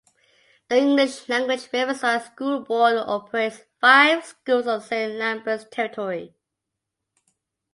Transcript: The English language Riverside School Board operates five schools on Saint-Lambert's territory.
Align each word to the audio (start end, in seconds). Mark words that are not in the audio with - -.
The 0.67 0.77
English 0.77 1.29
language 1.29 1.69
Riverside 1.71 2.23
School 2.23 2.61
Board 2.61 2.95
operates 2.97 3.61
five 3.79 4.25
schools 4.25 4.65
on 4.65 4.81
Saint-Lambert's 4.81 5.67
territory. 5.71 6.33